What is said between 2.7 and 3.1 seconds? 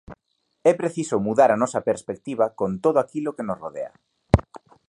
todo